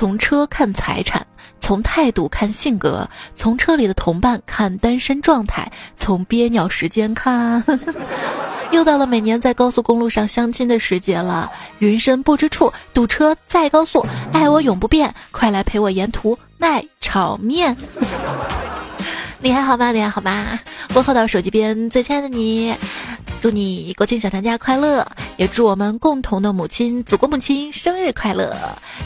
[0.00, 1.26] 从车看财产，
[1.60, 7.62] 从态度看性格，从车里的同伴看单身状态，从憋尿时间看。
[8.72, 14.02] 又到了每年在高速公路上相亲的时节了，云深不知处，堵车在高速，
[14.32, 17.76] 爱我永不变，快来陪我沿途卖炒面。
[19.38, 19.92] 你还好吗？
[19.92, 20.58] 你还好吗？
[20.94, 22.74] 问候到手机边最亲爱的你，
[23.40, 25.06] 祝你国庆小长假快乐，
[25.38, 28.54] 也祝我们共同的母亲祖国母亲生日快乐。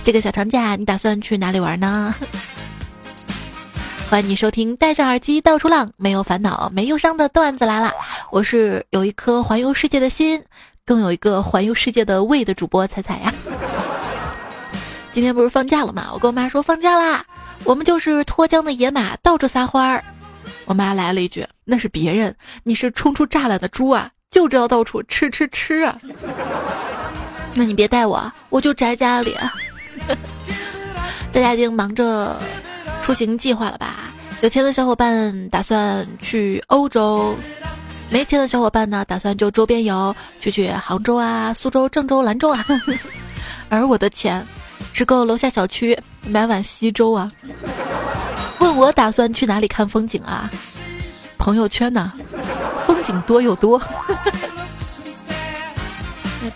[0.02, 2.12] 这个小长假你打算去哪里玩呢？
[4.10, 7.92] 欢迎你收听戴上耳机到处浪，没有烦恼，没忧伤的段子来了。
[8.32, 10.42] 我是有一颗环游世界的心，
[10.84, 13.32] 更有一个环游世界的胃的主播彩彩呀。
[15.12, 16.10] 今天不是放假了吗？
[16.12, 17.24] 我跟我妈说放假啦，
[17.62, 20.02] 我们就是脱缰的野马，到处撒欢儿。
[20.66, 25.96] 我妈来了一句：“那是别人，你是冲出栅栏的猪啊，就知道到处吃吃吃啊。”
[27.54, 28.20] 那你别带我，
[28.50, 29.36] 我就宅家里。
[31.32, 32.36] 大家已经忙着
[33.02, 34.10] 出行计划了吧？
[34.40, 37.36] 有钱的小伙伴打算去欧洲，
[38.10, 42.64] 没钱的小伙伴呢，打算就周边游，去去杭州啊、苏州、郑州、兰州啊。
[43.68, 44.44] 而我的钱，
[44.92, 47.30] 只够楼下小区买碗稀粥啊。
[48.58, 50.50] 问我打算去哪里看风景啊？
[51.38, 52.12] 朋友圈呢，
[52.86, 53.80] 风景多又多。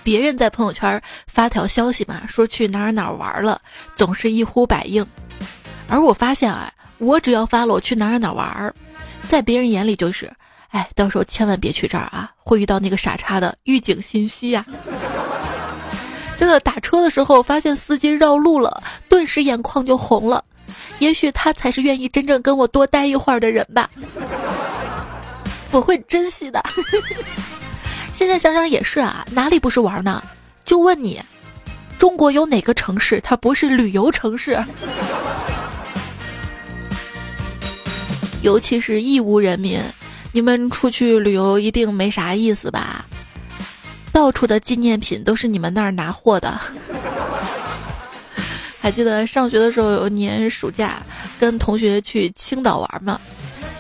[0.05, 3.61] 别人在朋友圈发条消息嘛，说去哪儿哪儿玩了，
[3.97, 5.07] 总是一呼百应。
[5.89, 8.75] 而我发现啊，我只要发了我去哪儿哪儿玩，
[9.27, 10.31] 在别人眼里就是，
[10.69, 14.65] 哎，到时候千万别去这儿啊，会遇到那个傻叉的预警信息呀。
[16.37, 20.45] 真的打车的时候发现司机绕路了，顿时眼眶就红了。
[20.99, 23.89] 也许他才是愿意真正跟我多待一会儿的人吧，
[25.71, 26.63] 我会珍惜的。
[28.13, 30.23] 现在想想也是啊，哪里不是玩呢？
[30.65, 31.23] 就问你，
[31.99, 34.63] 中国有哪个城市它不是旅游城市？
[38.43, 39.81] 尤其是义乌人民，
[40.33, 43.05] 你们出去旅游一定没啥意思吧？
[44.13, 46.61] 到处的纪念品都是你们那儿拿货的。
[48.81, 51.03] 还记得上学的时候，有一年暑假
[51.39, 53.21] 跟同学去青岛玩嘛。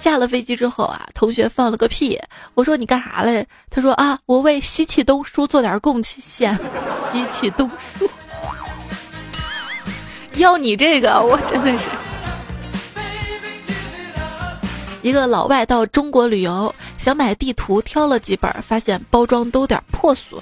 [0.00, 2.18] 下了飞机之后啊，同学放了个屁。
[2.54, 3.46] 我说你干啥嘞？
[3.68, 6.54] 他说啊，我为西气东输做点贡献。
[7.12, 8.08] 西气东输，
[10.38, 11.78] 要你这个，我真的是。
[15.02, 20.40] 一个老外到中国旅游，想买地图，挑了几本，发现包装都有点破损，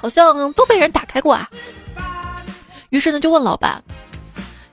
[0.00, 1.48] 好像都被人打开过啊。
[2.90, 3.82] 于是呢，就问老板：“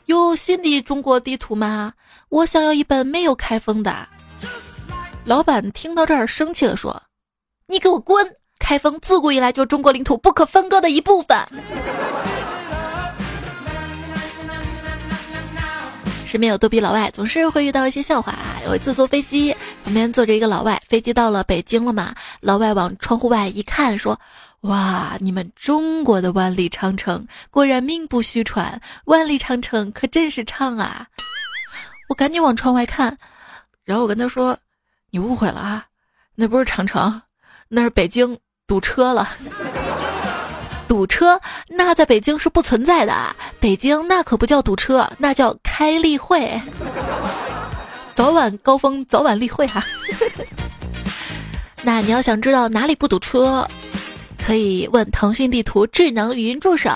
[0.07, 1.91] 有新的中国地图吗？
[2.29, 4.07] 我想要一本没有开封的。”
[5.25, 7.03] 老板听到这儿，生气的说
[7.67, 8.35] ：“你给我滚！
[8.57, 11.37] 开封自古以来就是中国领土不可分割的一部分。”
[16.25, 18.61] 身边有逗比老外，总是会遇到一些笑话啊。
[18.65, 22.15] 有一次坐飞机，旁边坐着一个老外，飞机到了北京了嘛？
[22.39, 24.17] 老外往窗户外一看，说。
[24.65, 31.05] 哇，你们中国的万里长城果然名不虚传，万里长城可真是长啊！
[32.09, 33.15] 我赶紧往窗外看，
[33.83, 34.57] 然后我跟他说
[35.11, 35.85] ：“你误会了啊，
[36.33, 37.21] 那不是长城，
[37.67, 39.29] 那是北京堵车了。
[40.87, 43.13] 堵车那在北京是不存在的，
[43.59, 46.59] 北京那可不叫堵车，那叫开例会，
[48.15, 49.83] 早晚高峰，早晚例会哈。
[51.83, 53.67] 那你要想知道哪里不堵车？”
[54.45, 56.89] 可以问腾讯地图智能语音助手。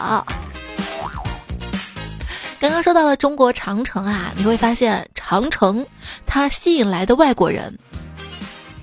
[2.59, 5.83] 刚刚说到了中国长城啊，你会发现长城
[6.27, 7.75] 它吸引来的外国人，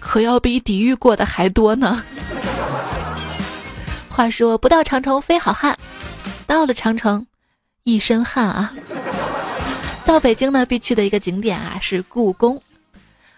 [0.00, 2.02] 可要比抵御过的还多呢。
[4.10, 5.78] 话说不到长城非好汉，
[6.46, 7.24] 到了长城
[7.84, 8.74] 一身汗啊。
[10.04, 12.60] 到北京呢必去的一个景点啊是故宫。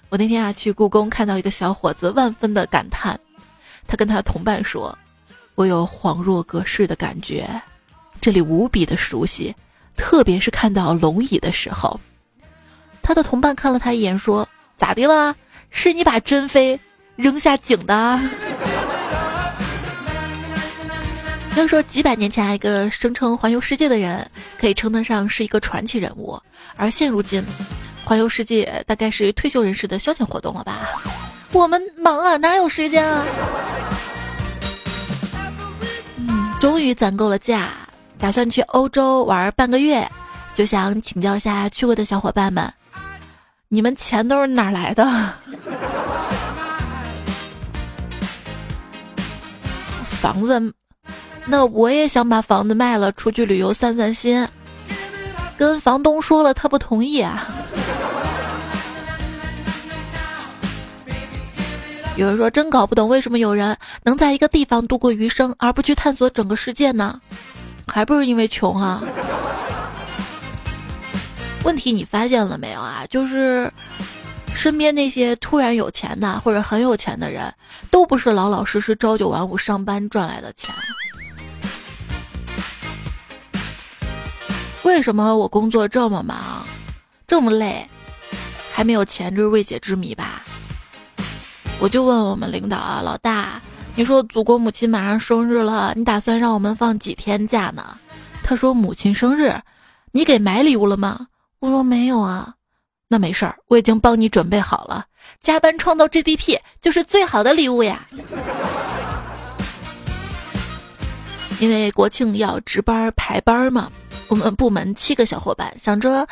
[0.09, 3.19] 我那天啊去故宫，看到一个小伙子万分的感叹，
[3.87, 4.97] 他跟他同伴说。
[5.59, 7.45] 我有恍若隔世的感觉，
[8.21, 9.53] 这里无比的熟悉，
[9.97, 11.99] 特别是看到龙椅的时候。
[13.03, 14.49] 他的同伴看了他一眼，说
[14.79, 15.35] ：“咋的了？
[15.71, 16.79] 是你把珍妃
[17.17, 18.21] 扔下井的？”
[21.57, 24.31] 要说几百年前一个声称环游世界的人，
[24.61, 26.41] 可以称得上是一个传奇人物，
[26.77, 27.45] 而现如今，
[28.05, 30.89] 环游世界大概是退休人士的消遣活动了吧？
[31.51, 33.25] 我们忙啊，哪有时间啊？
[36.61, 37.71] 终于攒够了假，
[38.19, 40.05] 打算去欧洲玩半个月，
[40.57, 42.69] 就想请教一下去过的小伙伴们，
[43.69, 45.05] 你们钱都是哪来的？
[50.21, 50.75] 房子，
[51.47, 54.47] 那我也想把房子卖了，出去旅游散散心。
[55.57, 57.47] 跟房东说了，他不同意啊。
[62.19, 67.21] 有人说真搞不懂为什么有人能在一个地方度过余生，而不去探索整个世界呢？
[67.87, 69.01] 还不是因为穷啊？
[71.63, 73.07] 问题你发现了没有啊？
[73.09, 73.73] 就是
[74.53, 77.55] 身边那些突然有钱的或者很有钱的人，
[77.89, 80.75] 都不是老老实实朝九晚五上班赚来的钱。
[84.83, 86.67] 为什么我工作这么忙，
[87.29, 87.89] 这么累，
[88.73, 89.33] 还没有钱？
[89.33, 90.43] 这是未解之谜吧？
[91.81, 93.63] 我就问我们领导啊，老大，
[93.95, 97.97] 你说祖国母亲马上生日了，你打算让我们放几天假呢？
[98.43, 99.55] 他说母亲生日，
[100.11, 101.29] 你给买礼物了吗？
[101.61, 102.53] 我说没有啊，
[103.07, 105.05] 那没事儿，我已经帮你准备好了。
[105.41, 108.05] 加班创造 GDP 就是最好的礼物呀。
[111.61, 113.89] 因为国庆要值班排班嘛，
[114.27, 116.27] 我们部门七个小伙伴想着，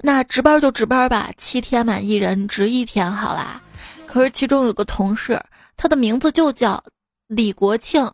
[0.00, 3.60] 那值班就值班吧，七天嘛，一人值一天好啦。
[4.08, 5.38] 可是其中有个同事，
[5.76, 6.82] 他的名字就叫
[7.26, 8.10] 李国庆，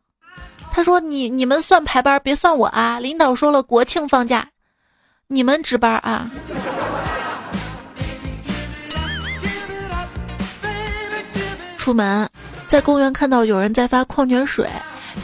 [0.72, 2.98] 他说：“你你们算排班，别算我啊！
[2.98, 4.48] 领导说了，国庆放假。”
[5.28, 6.28] 你们值班啊？
[11.78, 12.28] 出门
[12.66, 14.68] 在公园看到有人在发矿泉水，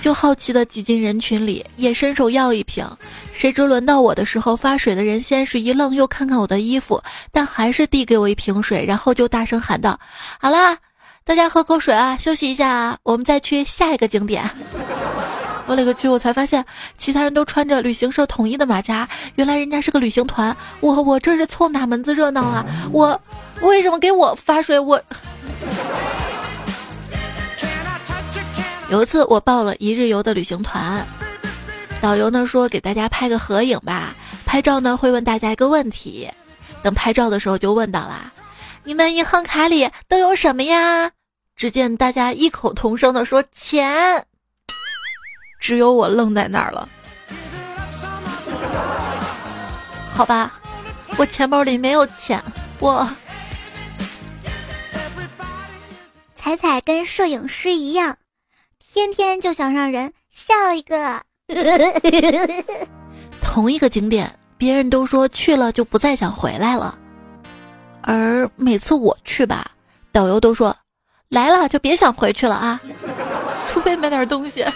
[0.00, 2.86] 就好奇的挤进人群里，也伸手要一瓶。
[3.32, 7.02] 谁知轮到我的时候，发水的人先是一愣，又看看我的衣服，
[7.32, 9.98] 但还是递给我一瓶水，然后就大声喊道
[10.40, 10.76] ：“好啦，
[11.24, 14.48] 大家喝口水啊，休息一下啊，我们再去下一个景点。
[15.66, 16.08] ”我勒个去！
[16.08, 16.64] 我才发现
[16.98, 20.56] 其他人都穿着旅行社统一的马甲，原来人家是个旅行团。
[20.80, 22.66] 我我这是凑哪门子热闹啊？
[22.90, 23.20] 我
[23.60, 24.76] 为什么给我发水？
[24.76, 25.00] 我
[28.90, 31.06] 有一次我报了一日游的旅行团，
[32.02, 34.12] 导游呢说给大家拍个合影吧。
[34.44, 36.28] 拍照呢会问大家一个问题，
[36.82, 38.32] 等拍照的时候就问到啦：
[38.82, 41.12] 你们银行卡里都有什么呀？
[41.54, 44.26] 只见大家异口同声的说钱。
[45.60, 46.88] 只有我愣在那儿了，
[50.12, 50.58] 好吧，
[51.16, 52.42] 我钱包里没有钱，
[52.80, 53.08] 我。
[56.34, 58.16] 彩彩跟摄影师一样，
[58.92, 61.22] 天天就想让人笑一个。
[63.40, 66.98] 同一个景点，别人都说去了就不再想回来了，
[68.02, 69.70] 而每次我去吧，
[70.10, 70.76] 导游都说
[71.28, 72.80] 来了就别想回去了啊，
[73.70, 74.64] 除非买点东西。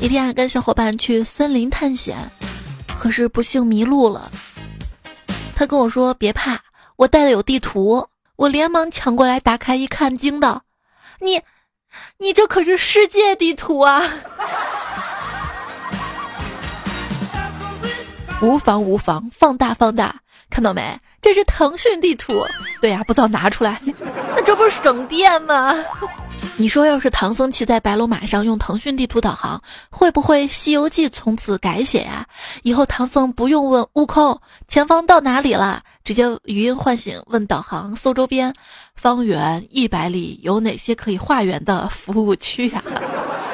[0.00, 2.16] 一天还跟小伙伴去森林探险，
[3.00, 4.30] 可是不幸迷路了。
[5.56, 6.60] 他跟我说：“别怕，
[6.94, 8.06] 我带的有地图。”
[8.36, 10.64] 我连忙抢过来打开一看，惊道
[11.20, 11.42] ：“你，
[12.18, 14.02] 你这可是世界地图啊！”
[18.40, 20.20] 无妨无妨，放大放大，
[20.50, 20.98] 看到没？
[21.22, 22.44] 这是腾讯地图。
[22.80, 23.80] 对呀，不早拿出来，
[24.34, 25.72] 那这不是省电吗？
[26.58, 32.26] 你说，要是唐僧骑在白龙马上用腾讯地图导航，会不会《西游记》从此改写呀？
[32.64, 38.52] 以后唐僧不用问悟空前方到哪里了，直接语音唤醒问导航，搜周边
[38.96, 42.82] 方圆一百里有哪些可以化缘的服务区呀？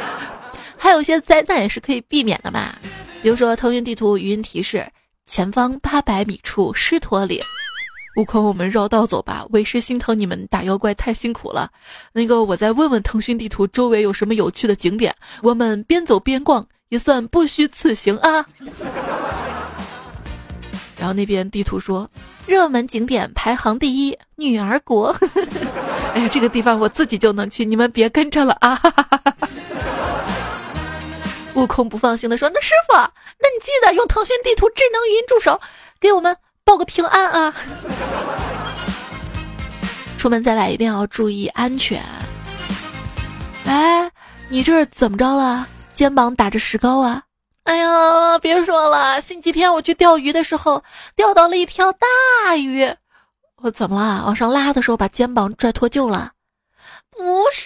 [0.78, 2.74] 还有些灾难也是可以避免的嘛，
[3.22, 4.90] 比如说腾讯地图语音提示
[5.26, 7.38] 前方八百米处狮驼岭。
[8.18, 9.46] 悟空，我们绕道走吧。
[9.50, 11.70] 为师心疼你们打妖怪太辛苦了。
[12.12, 18.44] 那个，我再问问腾讯地图周围有什么有趣的景点，我们边走边逛，也算不虚此行啊。
[20.96, 22.10] 然后那边地图说，
[22.44, 25.14] 热门景点排行第一，女儿国。
[26.12, 28.80] 哎呀，这个地方我自己就能去，你们别跟着了啊。
[31.54, 35.60] 悟空不放心的说：“那师傅，那你记得用腾讯地图智能语音助手
[36.00, 36.36] 给我们。”
[36.68, 37.54] 报个平安啊！
[40.18, 42.04] 出门在外一定要注意安全。
[43.64, 44.10] 哎，
[44.50, 45.66] 你这是怎么着了？
[45.94, 47.22] 肩膀打着石膏啊？
[47.62, 50.84] 哎呀，别说了，星期天我去钓鱼的时候
[51.16, 52.94] 钓到了一条大鱼。
[53.62, 54.24] 我怎么了？
[54.26, 56.32] 往上拉的时候把肩膀拽脱臼了？
[57.10, 57.64] 不是，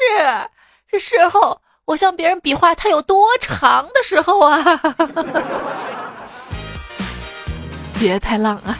[0.88, 4.62] 是事后我向别人比划它有多长的时候啊！
[8.02, 8.76] 别太浪啊！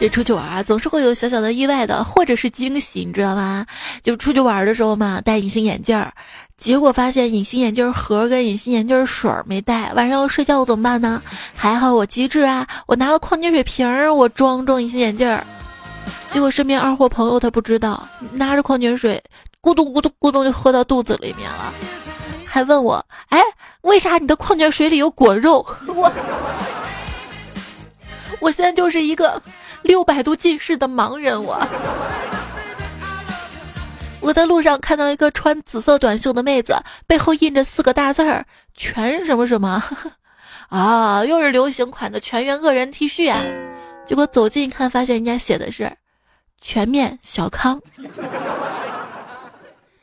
[0.00, 3.66] 这出去玩啊，总是会有小小的意外的，或者是惊喜，你知道吗？
[4.02, 6.10] 就出去玩的时候嘛，戴隐形眼镜儿，
[6.56, 11.22] 结果发现隐形眼镜盒跟隐形眼镜水没带，晚上要睡觉怎么办呢？
[11.54, 15.46] 还好我机智啊，我拿了矿泉水瓶儿，我装装隐形眼镜儿。
[16.30, 19.22] 结果身边二货朋友他不知道，拿着矿泉水
[19.60, 21.74] 咕咚咕咚咕咚就喝到肚子里面了。
[22.52, 23.40] 还问我，哎，
[23.80, 25.64] 为啥你的矿泉水里有果肉？
[25.88, 26.12] 我，
[28.40, 29.42] 我现在就是一个
[29.80, 31.42] 六百度近视的盲人。
[31.42, 31.58] 我，
[34.20, 38.44] 我在路上看到一个穿紫色短袖的妹子，背后印着四个大字儿，
[38.74, 39.82] 全什么什么，
[40.68, 43.40] 啊，又是流行款的全员恶人 T 恤啊。
[44.04, 45.90] 结果走近一看，发现人家写的是
[46.60, 47.80] “全面小康”。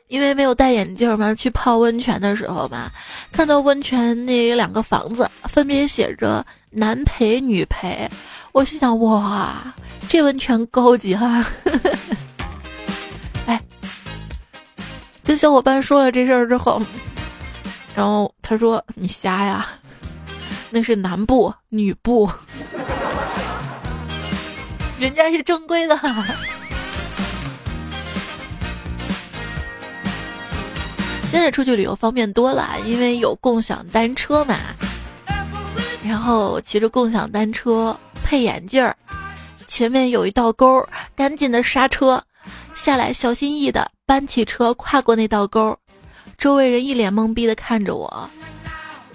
[0.10, 2.92] 因为没有戴眼镜嘛，去泡温泉的时候嘛，
[3.32, 8.10] 看到温泉那两个房子分别写着男陪女陪，
[8.52, 9.74] 我心想哇，
[10.10, 11.46] 这温泉高级哈。
[13.46, 13.62] 哎，
[15.24, 16.82] 跟小伙伴说了这事儿之后，
[17.96, 19.68] 然后他说你瞎呀，
[20.72, 22.28] 那是男部女部，
[25.00, 25.96] 人家是正规的。
[31.30, 34.58] 现在出去旅游方便多了，因为有共享单车嘛。
[36.04, 38.96] 然后骑着共享单车，配眼镜儿，
[39.68, 40.84] 前面有一道沟，
[41.16, 42.22] 赶紧的刹车，
[42.74, 45.78] 下来小心翼翼的搬起车跨过那道沟，
[46.36, 48.30] 周围人一脸懵逼的看着我，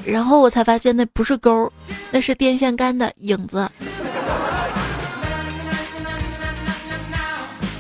[0.05, 1.71] 然后我才发现那不是沟，
[2.13, 3.69] 那是电线杆的影子。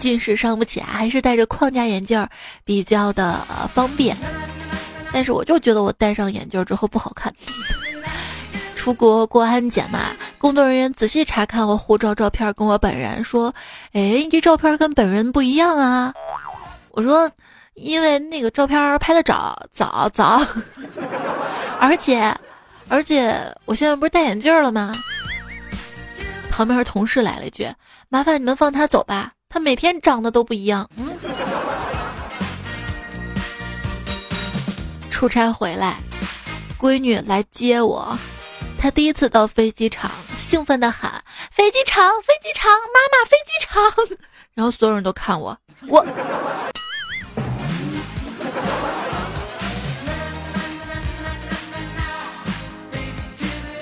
[0.05, 2.29] 近视伤不起啊，还是戴着框架眼镜
[2.63, 3.41] 比较的
[3.73, 4.15] 方便。
[5.11, 7.33] 但是我就觉得我戴上眼镜之后不好看。
[8.77, 13.55] 出国过安检嘛，工作人员仔细查看我护照照片，跟我本人说
[13.95, 16.13] ：“哎，你这照片跟本人不一样啊。”
[16.93, 17.31] 我说
[17.73, 20.47] ：“因为那个照片拍的早早早，
[21.81, 22.37] 而且
[22.89, 24.93] 而且我现在不是戴眼镜了吗？”
[26.53, 27.67] 旁边同事来了一句
[28.11, 30.91] ：“麻烦你们放他走吧。”他每天长得都不一样。
[30.97, 31.17] 嗯，
[35.13, 35.99] 出差回来，
[36.77, 38.19] 闺女来接我，
[38.77, 41.23] 她第一次到飞机场，兴奋的喊
[41.55, 44.19] ：“飞机场，飞机场，妈妈，飞机场！”
[44.55, 45.57] 然后所有人都看我，
[45.87, 46.05] 我。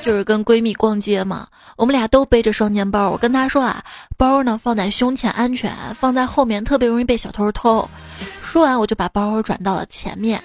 [0.02, 3.08] 就是跟闺蜜逛街嘛，我们俩都背着双肩包。
[3.10, 3.82] 我跟她说啊，
[4.16, 7.88] 包呢放在胸前安全，放在后面特别容易被小偷偷。
[8.42, 10.42] 说完我就把包转到了前面，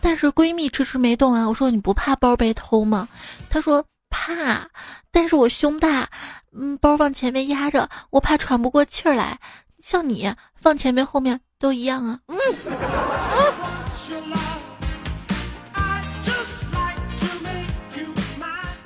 [0.00, 1.48] 但是闺蜜迟迟没动啊。
[1.48, 3.08] 我说你不怕包被偷吗？
[3.48, 4.68] 她说怕，
[5.10, 6.08] 但是我胸大，
[6.52, 9.38] 嗯，包放前面压着，我怕喘不过气儿来。
[9.82, 12.36] 像你放前面后面都一样啊，嗯。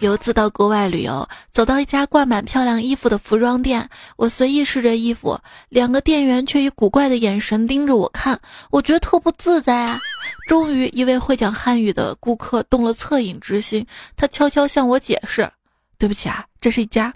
[0.05, 8.39] 有次到国外旅游，走到一家挂满漂亮衣服的服装店，我随意试着衣服，两个店员却以古怪的眼神盯着我看，
[8.71, 9.99] 我觉得特不自在啊。
[10.47, 15.51] 终于，一位会讲汉语的顾客动了恻隐之心，他悄悄向我解释
[15.97, 17.15] ：“对不起啊，这是一家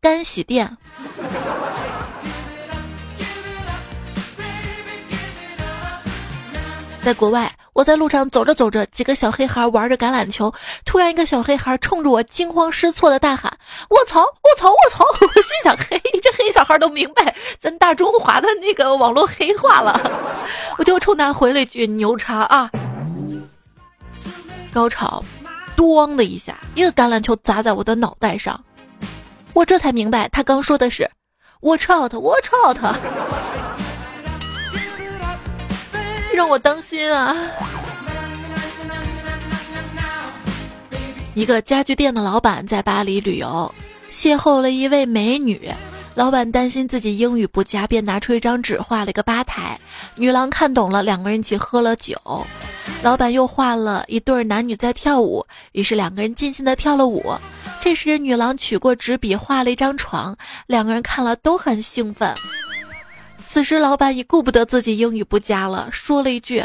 [0.00, 0.76] 干洗店。”
[7.02, 7.49] 在国外，
[7.80, 10.52] 我在路上走着走着，几个小黑孩玩着橄榄球，
[10.84, 13.50] 突然一个小黑孩冲着我惊慌失措的大喊
[13.88, 14.20] ：“我操！
[14.20, 14.68] 我操！
[14.68, 19.98] 我操！” 我心想：嘿，这黑小孩都明白咱大中华的那个网络黑话了。
[20.76, 22.70] 我就冲他回了一句：“牛叉啊！”
[24.74, 25.24] 高潮，
[25.74, 28.62] 咣的一下，一个橄榄球砸在我的脑袋上，
[29.54, 31.10] 我这才明白他刚说的是
[31.62, 32.76] “watch out，watch out”。
[36.40, 37.36] 让我当心啊！
[41.34, 43.70] 一个家具店的老板在巴黎旅游，
[44.10, 45.70] 邂逅了一位美女。
[46.14, 49.78] 老板担心自己英语不佳，便拿出一张纸画了一个吧台。
[50.14, 52.16] 女郎看懂了，两个人一起喝了酒。
[53.02, 57.22] 老板又画了一对男女在跳舞，于是两个人尽兴的跳了舞。
[57.82, 60.34] 这时女郎取过纸笔画了一张床，
[60.66, 62.34] 两个人看了都很兴奋。
[63.52, 66.64] 此时，老板已顾不得自己英语不佳了，说了一句：“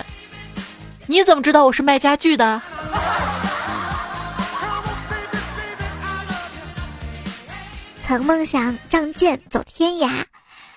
[1.09, 2.61] 你怎么知道我是卖家具的？”
[8.05, 10.25] 曾梦想仗剑走天涯，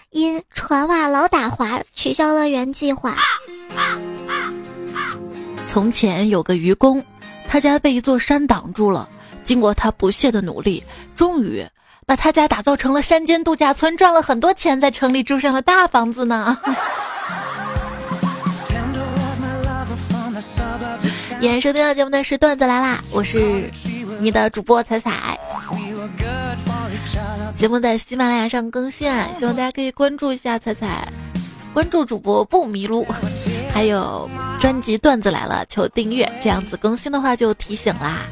[0.08, 3.14] 因船袜老打滑，取消了原计划。
[5.68, 7.04] 从前有个愚公，
[7.46, 9.06] 他家被一座山挡住了，
[9.44, 10.82] 经过他不懈的努力，
[11.14, 11.68] 终于。
[12.08, 16.56] 把他家打造成了山间度假村，赚了很多钱，在城里住上了大房子呢。
[21.42, 23.70] 演收听到节目的是段子来啦，我是
[24.20, 25.38] 你的主播彩彩。
[27.54, 31.06] 节目在喜马拉雅上更新，啊，希望大家可以关注一下彩彩，
[31.74, 33.06] 关注主播不迷路。
[33.70, 34.26] 还有
[34.60, 38.22] 专辑段子来了，求订阅，这样子更新的话就提醒啦。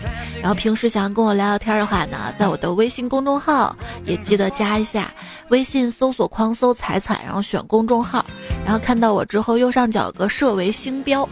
[0.43, 5.13] 然后平时想要跟我聊聊天的话呢，在我的微信公众号也记得加一下，
[5.49, 8.25] 微信搜索框搜“彩彩”，然后选公众号，
[8.65, 11.27] 然后看到我之后右上角有个设为星标，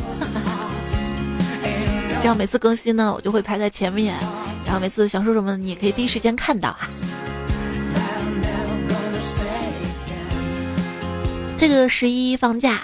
[2.23, 4.15] 这样每次更新呢，我就会排在前面。
[4.65, 6.89] 然后每次想说什么，你也可以第一时间看到哈。
[11.67, 12.83] 这个十一放假。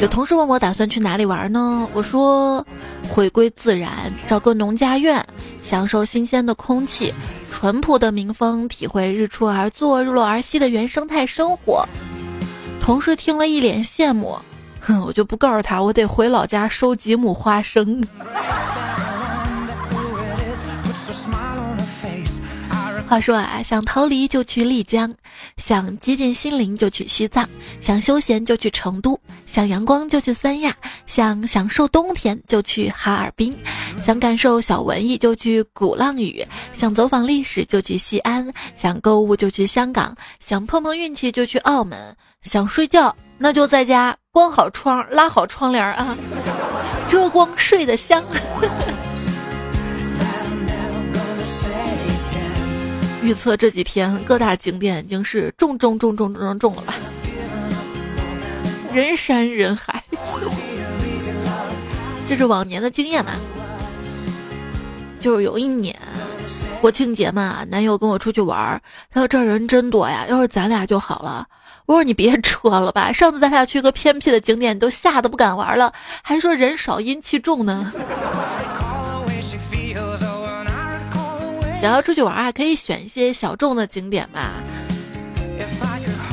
[0.00, 1.88] 有同事问我打算去哪里玩呢？
[1.94, 2.62] 我说，
[3.08, 3.90] 回归自然，
[4.26, 5.24] 找个农家院，
[5.62, 7.10] 享受新鲜的空气，
[7.50, 11.88] 淳朴的民风，体会日出而作、日落而息的原生态生活。
[12.82, 14.38] 同事听了一脸羡慕，
[14.78, 18.06] 哼，我就不告诉他，我得回老家收几亩花生。
[23.08, 25.12] 话说啊，想逃离就去丽江，
[25.56, 27.48] 想接近心灵就去西藏，
[27.80, 33.56] 想休闲就去成都，想阳光就去三亚，想享受冬天就去哈尔滨，
[34.04, 38.46] 想感受小文艺就去鼓浪屿，想走访历史就去西安，
[38.76, 46.14] 想购物就去香港，想碰碰运气就去澳门，想睡觉那就在家关好窗拉好窗帘啊，
[47.08, 48.22] 遮光睡得香。
[53.28, 56.94] 预测这几天各大景点已经是重重重重重重重了吧？
[58.90, 60.02] 人山人海，
[62.26, 63.32] 这是往年的经验嘛？
[65.20, 65.94] 就是有一年
[66.80, 68.80] 国庆节嘛，男友跟我出去玩，
[69.12, 71.46] 他说这人真多呀，要是咱俩就好了。
[71.84, 75.92] 我说你别扯了吧，上次咱俩去个偏僻的景点，你都吓得不敢玩了，
[76.22, 77.92] 还说人少阴气重呢。
[81.80, 84.54] 想要出去玩啊，可以选一些小众的景点嘛。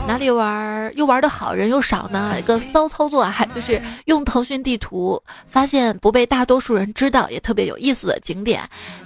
[0.08, 2.36] 哪里玩又玩的好，人又少呢？
[2.40, 8.62] 一个骚操作还， 就是用腾讯地图发现不被大多数人知道也特别有意思的景点，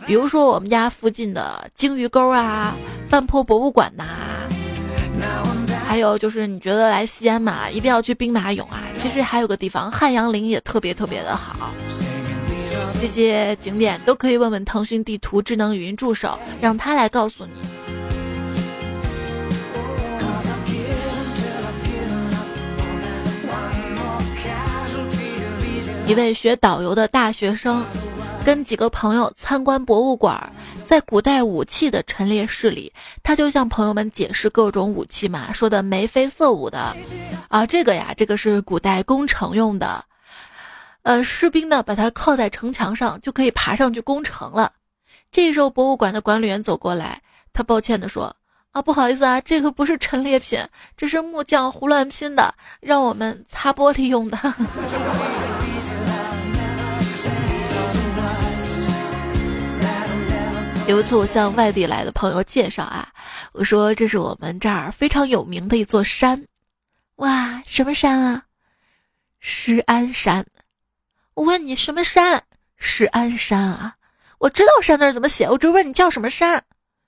[0.06, 2.74] 比如说我们家附近的鲸鱼沟啊、
[3.10, 4.06] 半坡博物馆呐，
[5.88, 8.84] 还有就是你觉得来西安嘛，一定要去兵马俑啊。
[8.98, 11.72] 其实还有个地方汉阳陵也特别特别的好。
[13.02, 17.52] 这些景点都可以问问腾讯地图智能语音助手，让他来告诉你。
[26.06, 27.86] 一位学导游的大学生，
[28.44, 30.52] 跟几个朋友参观博物馆，
[30.88, 36.96] 在古代武器的陈列室里，他就向朋友们解释各种武器嘛，说的眉飞色舞的。
[37.48, 40.04] 啊，这个呀，这个是古代攻城用的。
[41.10, 44.72] 呃，士兵呢，把它靠在城墙上，就可以爬上去攻城了。
[45.32, 47.20] 这时候，博物馆的管理员走过来，
[47.52, 48.26] 他抱歉地说
[48.74, 50.64] ：“啊，不好意思啊，这个不是陈列品，
[50.96, 54.38] 这是木匠胡乱拼的，让我们擦玻璃用的。”
[60.88, 63.10] 有一次，我向外地来的朋友介绍啊，
[63.54, 66.46] 我说这是我们这儿非常有名的一座山。
[67.16, 68.44] 哇，什么山啊？
[69.40, 70.46] 施安山。
[71.40, 72.44] 我问你什么山？
[72.76, 73.96] 石安山啊！
[74.40, 76.62] 我知道山字怎么写，我只问你叫什么山？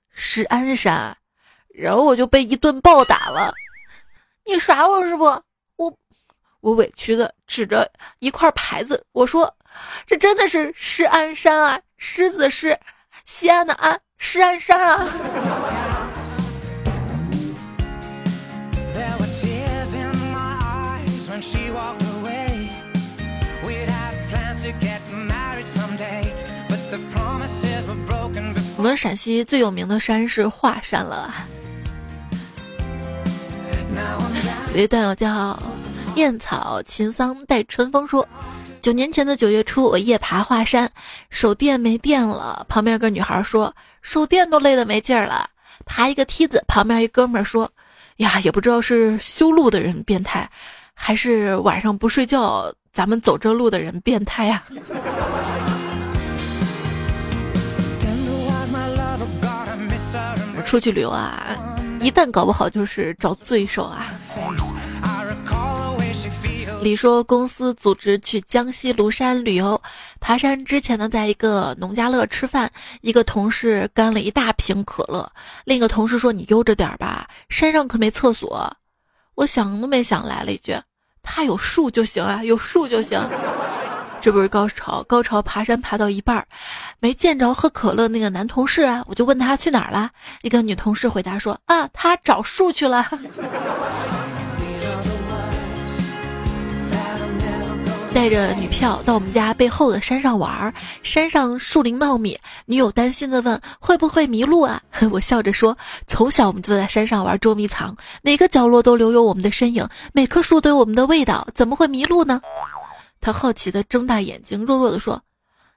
[0.09, 1.17] 石安山。
[1.67, 3.53] 然后我就被一顿暴打了。
[4.45, 5.25] 你耍我是不？
[5.75, 5.93] 我
[6.61, 9.53] 我委屈的指着一块牌子，我说
[10.07, 11.81] ：“这真的是石安山啊！
[11.97, 12.79] 狮子的狮，
[13.25, 15.09] 西安的安，石安山啊！”
[28.81, 31.31] 我们陕西最有名的山是华山了。
[34.73, 35.61] 有一段友叫
[36.15, 38.27] 燕草秦桑带春风说，
[38.81, 40.91] 九年前的九月初，我夜爬华山，
[41.29, 42.65] 手电没电了。
[42.67, 45.47] 旁边有个女孩说，手电都累得没劲儿了。
[45.85, 47.71] 爬一个梯子，旁边一哥们儿说，
[48.15, 50.49] 呀，也不知道是修路的人变态，
[50.95, 54.63] 还是晚上不睡觉，咱们走这路的人变态呀。
[60.71, 61.53] 出去旅游啊，
[61.99, 64.07] 一旦搞不好就是找罪受啊。
[66.81, 69.81] 李说公司组织去江西庐山旅游，
[70.21, 75.29] 爬山之前呢，在一个农家乐吃饭，一个同事干了一大瓶可乐，
[75.65, 78.73] 另一个同事说：“你悠着点吧，山上可没厕所。”
[79.35, 80.73] 我想都没想来了一句
[81.21, 83.19] ：“他有树就行啊，有树就行。”
[84.21, 86.45] 这不是高潮，高潮爬山爬到一半儿，
[86.99, 90.11] 没见着喝可乐那个男同事啊，我就问他去哪儿了。
[90.43, 93.09] 一个女同事回答说：“啊，他找树去了。”
[98.13, 104.79] 带着女票到我们家背后的山上玩儿，山上树林茂密，女友担心的问会不会迷路啊？
[105.09, 112.39] 我笑着说，从小我们就在山上玩捉迷藏，每个角落都留有我们的身影，每棵树都有我们的味道，怎么会迷路呢？
[113.21, 115.21] 他好奇地睁大眼睛，弱弱地说，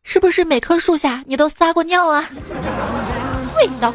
[0.03, 2.29] 是不是每棵树下你都撒过尿啊？
[3.57, 3.93] 味道。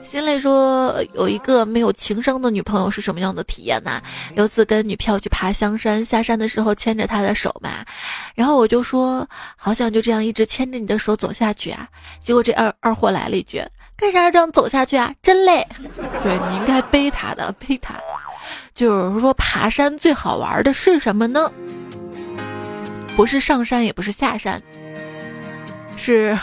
[0.00, 4.00] 心里说：“有一个没有情商的女朋友是什么样的体验呢？
[4.34, 7.84] 有次跟女票去爬香山，下山的时候牵着她的手嘛，
[8.34, 11.86] 然后我就说好想就这样一直牵着你的手走下去啊。
[12.22, 13.62] 结果这二二货来了一句：
[13.96, 15.12] 干啥要这样走下去啊？
[15.20, 15.66] 真累。
[16.22, 17.94] 对你应该背他的，背他。
[18.74, 21.50] 就是说爬山最好玩的是什么呢？
[23.16, 24.60] 不是上山，也不是下山，
[25.96, 26.36] 是，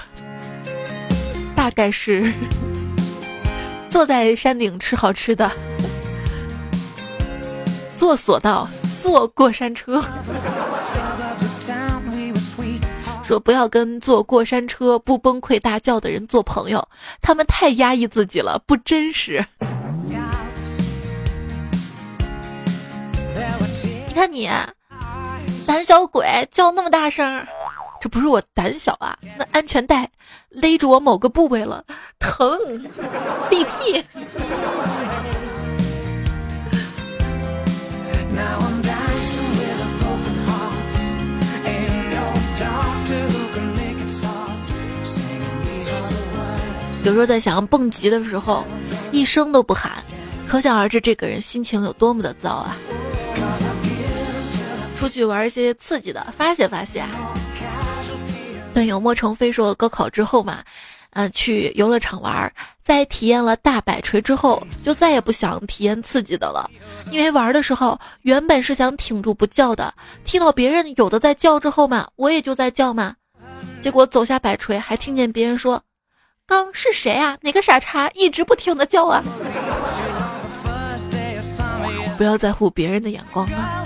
[1.56, 2.32] 大概是。
[3.92, 5.52] ”坐在山顶吃好吃的，
[7.98, 8.70] 坐索道，
[9.04, 10.02] 坐过山车。
[13.28, 16.88] 说不要跟坐过山车不崩溃大叫的人做朋友，
[17.22, 19.46] 他们太压抑自己了，不真实。
[24.22, 24.48] 看你，
[25.66, 27.44] 胆小鬼叫那么大声。
[28.00, 30.08] 这不是我胆小啊，那安全带
[30.50, 31.84] 勒住我某个部位了，
[32.20, 32.56] 疼
[33.50, 34.06] ，BT。
[47.04, 48.64] 有时候在想要蹦极的时候，
[49.12, 49.94] 一声都不喊，
[50.48, 52.78] 可想而知这个人心情有多么的糟啊！
[55.02, 57.04] 出去玩一些刺激的，发泄发泄。
[58.72, 60.64] 段友莫成飞说：“高考之后嘛，
[61.14, 66.70] 嗯，去游乐场玩，在体验了大摆锤之后，就再也不想体验刺激的了。
[67.10, 69.92] 因为玩的时候原本是想挺住不叫的，
[70.24, 73.16] 听到别人有的在叫之后嘛，我也就在叫嘛。
[73.82, 75.82] 结果走下摆锤，还听见别人说
[76.46, 77.36] ：‘刚是谁啊？
[77.42, 79.24] 哪个傻叉一直不停的叫啊？’
[82.20, 83.84] 不要在乎别人的眼光啊。”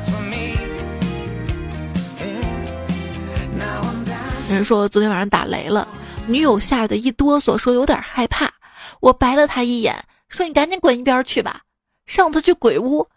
[4.49, 5.87] 人说昨天晚上打雷了，
[6.27, 8.51] 女友吓得一哆嗦，说有点害怕。
[8.99, 9.95] 我白了他一眼，
[10.29, 11.61] 说你赶紧滚一边去吧。
[12.05, 13.07] 上次去鬼屋，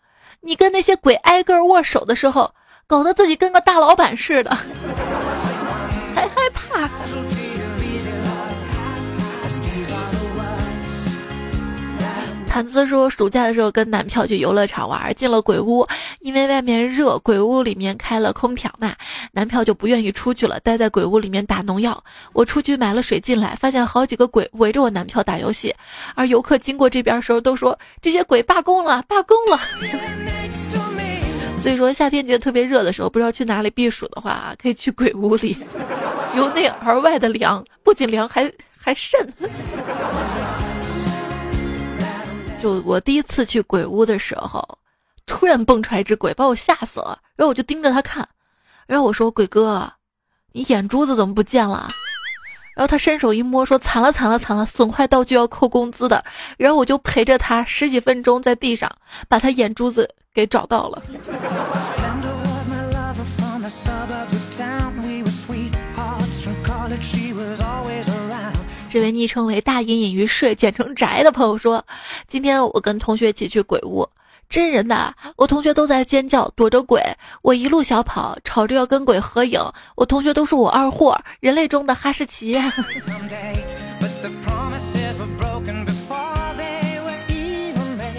[0.41, 2.55] 你跟那些鬼挨个握手的时候，
[2.87, 4.51] 搞得自己跟个大老板似的，
[6.15, 6.89] 还害怕。
[12.59, 15.87] 毯子说，暑假的时候跟男票去游乐场玩，进了鬼屋，
[16.19, 18.97] 因为外面热，鬼屋里面开了空调嘛，
[19.31, 22.03] 男票就不愿意出去了，待在鬼屋里面打农药。
[22.33, 25.73] 我出去买了水进来，发现好几个鬼围着我男票打游戏，
[26.17, 29.61] 而游客经过这边的时候都说这些鬼罢工了，罢工了。
[31.61, 35.57] 所以说夏天觉得特别热的时候，不知道去哪里避暑的话，可以去鬼屋里，
[36.35, 39.33] 由内而外的凉，不仅凉还还渗。
[42.61, 44.79] 就我第一次去鬼屋的时候，
[45.27, 47.19] 突然蹦出来一只鬼，把我吓死了。
[47.37, 48.29] 然后我就盯着他看，
[48.87, 49.93] 然后我说：“鬼哥，
[50.53, 51.89] 你眼珠子怎么不见了？”
[52.75, 56.25] 然后他伸手一摸，说：“惨了惨了惨了，损坏道具要扣工资的。”
[56.59, 58.91] 然后我就陪着他十几分钟在地上
[59.29, 61.03] 把他眼珠子给找到了。
[68.89, 71.85] 这位昵称为“大隐隐于市”简称“宅”的朋友说
[72.27, 74.09] ：“今天我跟同学一起去鬼屋，
[74.49, 77.03] 真人的，我同学都在尖叫躲着鬼，
[77.43, 79.61] 我一路小跑，吵着要跟鬼合影。
[79.95, 82.59] 我同学都说我二货，人类中的哈士奇。”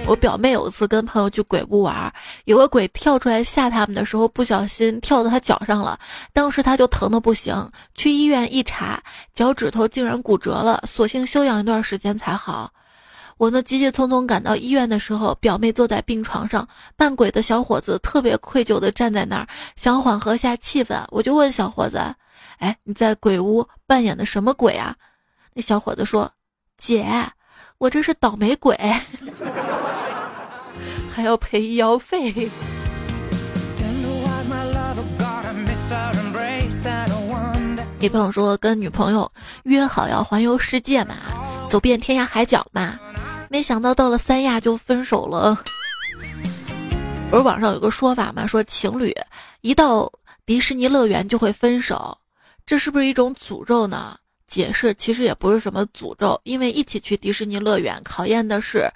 [0.10, 2.12] 我表妹有一次跟朋友去鬼屋玩，
[2.46, 6.00] 有个鬼跳出来吓他们的时候，不小心跳到他脚上了，
[6.34, 9.00] 当时他就疼的不行，去医院一查，
[9.36, 12.74] 脚趾头竟然骨折了，索性休养一段时间才好。
[13.38, 16.68] 我呢急急匆匆赶到医院的时候，表妹坐在病床上，
[16.98, 22.00] 扮鬼的小伙子特别愧疚的站在那儿，想缓和下气氛，我就问小伙子
[22.58, 24.96] ：“哎，你在鬼屋扮演的什么鬼啊？”
[25.54, 26.32] 那小伙子说
[26.78, 27.06] ：“姐，
[27.80, 28.78] 我这是倒霉鬼。”
[31.10, 32.50] 还要赔医药费。
[38.02, 39.30] 你朋友说跟女朋友
[39.64, 41.16] 约好要环游世界嘛，
[41.68, 42.98] 走遍天涯海角嘛，
[43.50, 45.62] 没想到到了三亚就分手了。
[47.30, 49.14] 不是网上有个说法嘛，说情侣
[49.60, 50.10] 一到
[50.46, 52.18] 迪士尼乐园就会分手，
[52.66, 54.18] 这是不是一种诅咒呢？
[54.50, 58.92] 解释其实也不是什么诅咒，因为一起去迪士尼乐园考验的是。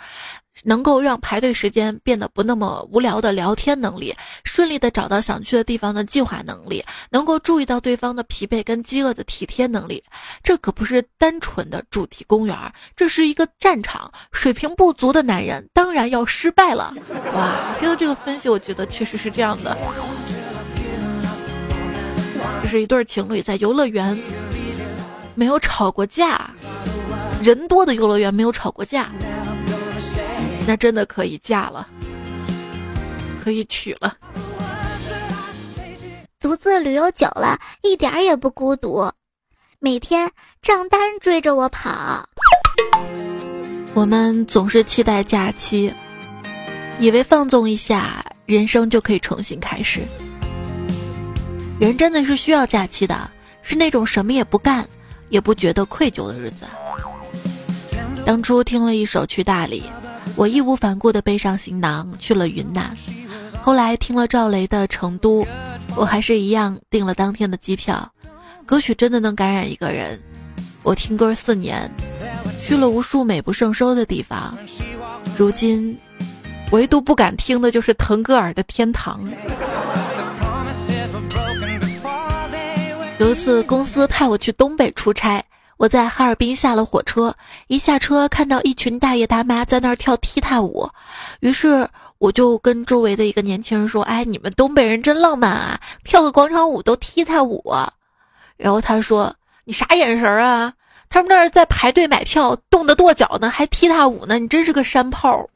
[0.63, 4.13] 能够让排队时间变得不那么无聊的聊天能力，
[4.43, 10.01] 顺利的找到想去的地方的计划能力，能够注意到对方的疲惫跟饥饿的体贴能力。
[10.43, 12.55] 这可不是单纯的主题公园，
[12.95, 14.09] 这是一个战场。
[14.31, 16.93] 水平不足的男人当然要失败了。
[17.33, 19.75] 哇，听到这个分析，我觉得确实是这样的。
[22.61, 24.15] 这是一对情侣在游乐园
[25.35, 26.49] 没有吵过架，
[27.43, 29.11] 人多的游乐园没有吵过架。
[30.65, 31.87] 那真的可以嫁了，
[33.43, 34.15] 可以娶了。
[36.39, 39.11] 独自旅游久了，一点也不孤独，
[39.79, 40.29] 每天
[40.61, 42.27] 账单追着我跑。
[43.93, 45.93] 我们总是期待假期，
[46.99, 50.01] 以为放纵一下，人生就可以重新开始。
[51.79, 53.29] 人真的是需要假期的，
[53.61, 54.87] 是那种什么也不干，
[55.29, 56.65] 也不觉得愧疚的日子。
[58.25, 59.81] 当初听了一首《去大理》。
[60.35, 62.97] 我义无反顾地背上行囊去了云南，
[63.61, 65.43] 后来听了赵雷的《成都》，
[65.95, 68.11] 我还是一样订了当天的机票。
[68.65, 70.19] 歌曲真的能感染一个人。
[70.81, 71.87] 我听歌四年，
[72.59, 74.57] 去了无数美不胜收的地方，
[75.37, 75.95] 如今
[76.71, 79.19] 唯独不敢听的就是腾格尔的《天堂》。
[83.19, 85.43] 有一次公司派我去东北出差。
[85.77, 87.35] 我在哈尔滨下了火车，
[87.67, 90.89] 一下车看到一群大爷大妈在那儿跳踢踏舞，
[91.41, 91.87] 于是
[92.19, 97.61] 我就跟周围的一个年轻人说：“哎，你们东北人真浪漫啊，跳个广场舞都踢踏舞。”
[98.55, 100.73] 然后他说：“你啥眼神啊？
[101.09, 105.49] 他们那儿在排队买票，冻得跺脚呢，还踢踏舞呢，你真是个山炮。”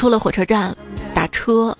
[0.00, 0.74] 出了火车站，
[1.14, 1.76] 打车。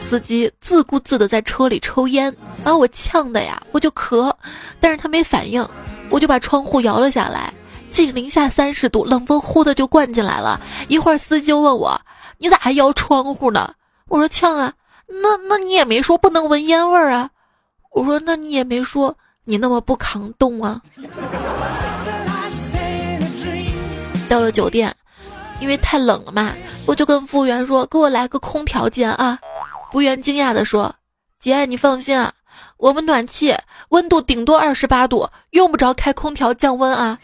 [0.00, 2.32] 司机自顾自的在车里抽烟，
[2.62, 4.32] 把我呛的呀，我就咳，
[4.78, 5.68] 但是他没反应，
[6.08, 7.52] 我就把窗户摇了下来，
[7.90, 10.60] 近零下三十度，冷风呼的就灌进来了。
[10.86, 12.00] 一会儿司机就问我，
[12.38, 13.74] 你咋还摇窗户呢？
[14.06, 14.72] 我说呛啊，
[15.08, 17.28] 那那你也没说不能闻烟味儿啊？
[17.90, 20.80] 我说那你也没说你那么不抗冻啊？
[24.28, 24.94] 到了酒店，
[25.60, 26.52] 因为太冷了嘛，
[26.86, 29.38] 我就跟服务员说，给我来个空调间啊。
[29.90, 30.94] 服务员惊讶地说
[31.40, 32.32] ：“姐，你放心啊，
[32.76, 33.54] 我们暖气
[33.88, 37.18] 温度顶多二十八度，用不着开空调降温啊。”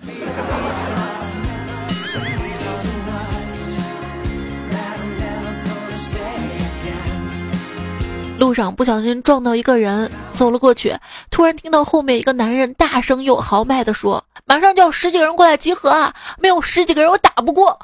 [8.39, 10.97] 路上不小心撞到一个人，走了过去，
[11.31, 16.15] 突然听到后面一个男人大声又豪迈地说：“马上就要十几个人过来集合啊！
[16.39, 17.81] 没有十几个人我打不过。”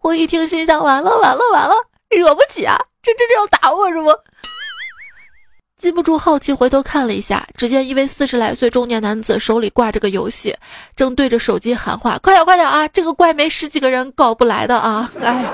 [0.00, 1.74] 我一听心想：完了完了完了，
[2.08, 2.74] 惹不起啊！
[3.02, 4.08] 这这这要打我是不？
[5.78, 10.56] 禁不住好奇，回头看了一下，只见一位四十来岁中年男子手里挂着个游戏，
[10.96, 12.88] 正对着手机喊话：“快点快点啊！
[12.88, 15.44] 这个怪没十几个人搞不来的啊！”哎，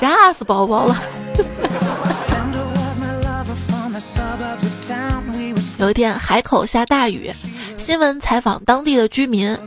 [0.00, 0.96] 吓死宝宝了。
[5.78, 7.30] 有一天海口下大雨，
[7.82, 9.58] 新闻采访当地的居民：“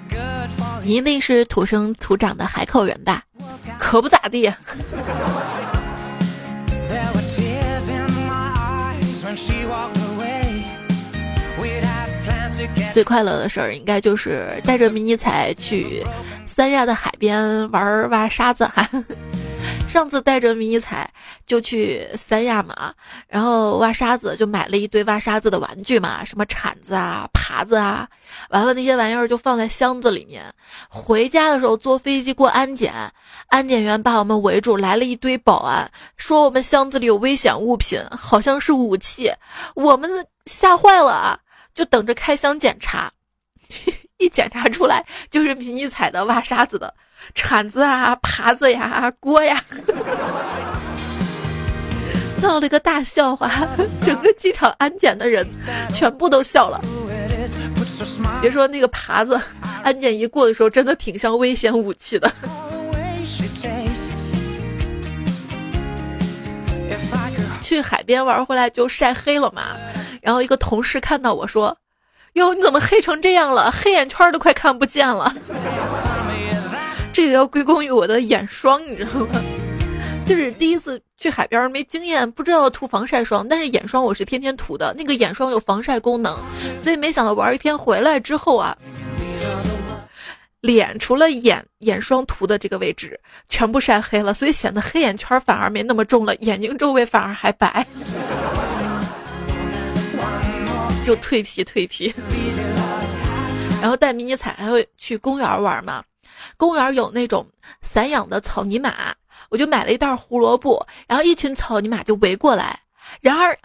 [0.84, 3.22] 你一定是土生土长的海口人吧？”
[3.78, 4.50] 可不咋地。
[12.94, 16.02] 最快乐的事儿，应该就是带着迷你彩去
[16.46, 18.90] 三亚的海边玩挖沙子哈。
[19.96, 21.10] 上次带着迷彩
[21.48, 22.94] 就去三亚嘛，
[23.30, 28.06] 然后挖沙子就买了一堆挖沙子的玩具嘛，什么铲子啊、耙子啊，
[28.50, 30.54] 完了那些玩意儿就放在箱子里面。
[30.90, 32.94] 回家的时候坐飞机过安检，
[33.48, 39.32] 安检员把我们围住，来了一堆保安，说我们箱子里有危险物品，好像是武器，
[39.76, 41.40] 我们吓坏了啊，
[41.74, 43.10] 就等着开箱检查。
[44.20, 46.94] 一检查出来就是迷彩的挖沙子的。
[47.34, 49.62] 铲子啊，耙子呀，锅呀，
[52.42, 53.52] 闹了个大笑话，
[54.06, 55.48] 整个机场安检的人
[55.94, 56.80] 全部都笑了。
[58.42, 59.40] 别说那个耙子，
[59.84, 62.32] 安检一过的时候，真的挺像危险武器的。
[67.62, 69.64] 去海边玩回来就晒黑了嘛，
[70.22, 71.76] 然后一个同事看到我说
[72.34, 73.72] ：“哟，你怎么黑成这样了？
[73.72, 75.34] 黑眼圈都快看不见了。”
[77.16, 79.42] 这个要归功于我的眼霜，你知道吗？
[80.28, 86.38] 就是第一次去海边没经验，不知道涂防晒霜，但是眼霜我是天天涂的，那个眼霜有防晒功能，
[86.78, 88.78] 所以没想到玩一天回来之后啊，
[90.60, 97.88] 脸除了眼眼霜涂的这个位置全部晒黑了，所以显得黑眼圈反而没那么重了，眼睛周围反而还白。
[101.06, 102.14] 就蜕皮蜕皮。
[103.82, 106.04] 然后带迷你彩还会去公园玩嘛，
[106.58, 107.48] 公园有那种
[107.82, 109.14] 散养的草泥马，
[109.50, 112.80] 我就买了一袋胡萝卜，然后一群草泥马就围过来，
[113.22, 113.58] 然而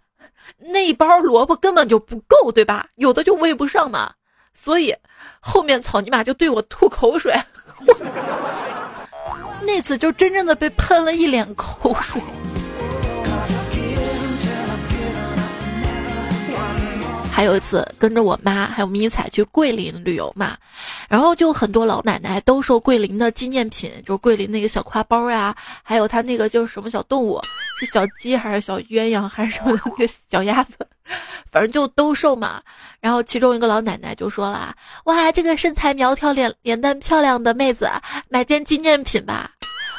[0.59, 2.87] 那一包萝卜根本就不够，对吧？
[2.97, 4.13] 有的就喂不上嘛，
[4.53, 4.95] 所以
[5.41, 7.35] 后面草泥马就对我吐口水，
[9.63, 12.21] 那次就真正的被喷了一脸口水。
[17.33, 20.59] 还有一次跟着我妈还有迷彩去桂林旅游嘛，
[21.09, 27.41] 然后就很多老奶奶都收桂林的纪念品，就是桂林那个小挎包呀，还有他那个就是什么小动物，
[27.79, 30.77] 是小鸡还是小鸳鸯还是什么那个小鸭子，
[31.51, 32.61] 反正就都瘦嘛。
[33.01, 34.75] 然后其中一个老奶奶就说了
[35.07, 37.91] ：“哇，这个身材苗条、脸脸蛋漂亮的妹子，
[38.29, 39.51] 买件纪念品吧。”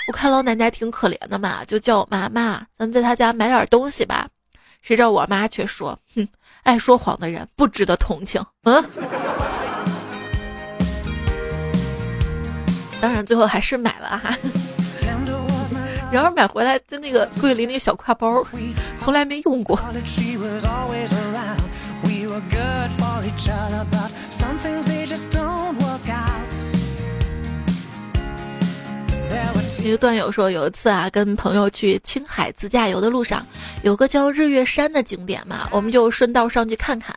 [0.08, 4.28] 我看老奶奶挺可怜的嘛，就叫我妈妈，咱在她家买点东西吧。
[4.82, 6.28] 谁知道我妈却说：“哼。”
[6.64, 8.44] 爱说谎的人不值得同情。
[8.64, 8.86] 嗯，
[13.02, 14.38] 当然最后还是买了哈。
[16.12, 18.46] 然而买回来就那个桂林那个小挎包，
[19.00, 19.80] 从来没用过。
[29.84, 33.46] 一个段友说，有一次啊，跟朋友去青海自驾游的路上，
[33.84, 37.16] 有个叫日月山的景点嘛，我们就顺道上去看看。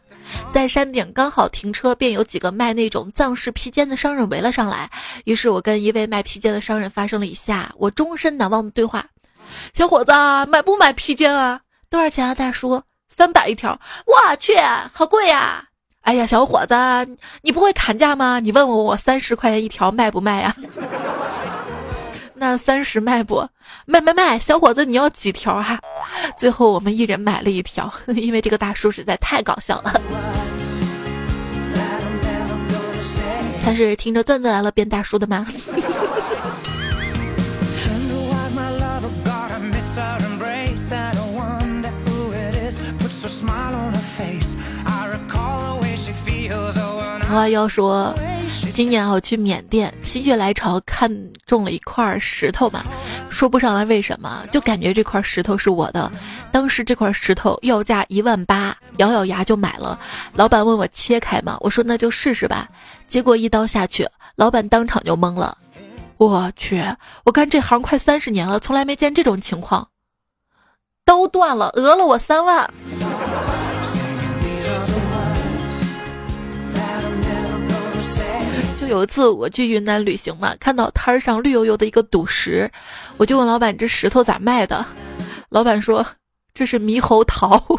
[0.51, 4.91] 在山顶刚好停车，便有几个卖那种藏式披肩的商人围了上来。
[5.25, 9.05] 于是我跟一位卖披肩的商人发生了以下我终身难忘的对话
[9.75, 10.13] ：“小伙子，
[10.49, 11.61] 买不买披肩啊？
[11.91, 12.83] 多少钱啊，大叔？
[13.15, 13.79] 三百一条。
[14.07, 14.55] 我去，
[14.93, 15.63] 好贵呀！
[16.01, 16.75] 哎呀，小伙子，
[17.43, 18.41] 你不会砍价吗？
[18.41, 20.57] 你问问我三十块钱一条卖不卖呀？”
[22.37, 23.49] 那三十卖不
[23.87, 25.79] 卖卖卖，小伙子你要几条哈？
[26.37, 30.01] 最后我们一人买了一条， 因为这个大叔实在太搞笑了。
[33.61, 35.47] 他是听着段子来了变大叔的吗？
[47.29, 48.15] 话 要说。
[48.73, 51.09] 今年我去缅甸，心血来潮看
[51.47, 52.83] 中了一块石头嘛，
[53.31, 56.11] 说不上来为什么，就感觉这块石头是我的。
[56.51, 59.97] 当时这块石头要价一万八，咬咬牙就买了。
[60.35, 61.57] 老板问我切开吗？
[61.61, 62.69] 我说那就试试吧。
[63.09, 65.57] 结果一刀下去，老板当场就懵了。
[66.17, 66.85] 我去，
[67.25, 69.89] 我干这行快三十年了，从来没见这种情况。
[71.05, 72.69] 刀断了，讹了我三万。
[78.87, 82.71] 有一次我去云南旅行嘛，看到摊儿上绿油油的一个赌石，
[83.17, 84.85] 我就问老板这石头咋卖的？
[85.49, 86.05] 老板说
[86.53, 87.63] 这是猕猴桃。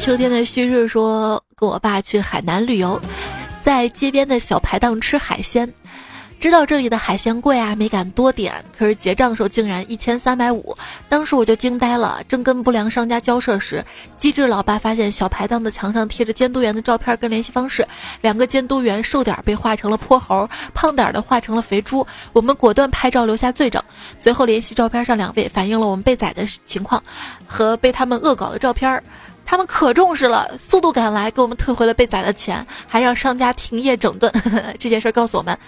[0.00, 3.00] 秋天的旭日说跟我爸去海南旅游，
[3.62, 5.72] 在街边的小排档吃海鲜。
[6.44, 8.52] 知道这里的海鲜贵啊，没敢多点。
[8.76, 10.76] 可是结账的时候竟然一千三百五，
[11.08, 12.20] 当时我就惊呆了。
[12.28, 13.82] 正跟不良商家交涉时，
[14.18, 17.88] 机智老爸发现小排档的墙上贴着监督员的照片跟联系方式，
[18.20, 22.06] 两个监督员瘦点被画成了泼猴，胖点的画成了肥猪。
[22.34, 23.82] 我们果断拍照留下罪证，
[24.18, 27.02] 随后联系照片上两位，反映了我们被宰的情况
[27.46, 29.02] 和被他们恶搞的照片。
[29.46, 34.30] 他们可重视了，速度赶来给我们退回了被宰的钱，还让商家停业整顿。
[34.78, 35.58] 这件事告诉我们。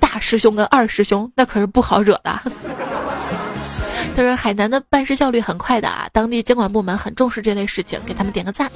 [0.00, 2.40] 大师兄跟二师兄那可是不好惹的。
[4.14, 8.70] 他说海南的办事效率很快的啊，当地监管部门很重视这类事情，给他们点个赞。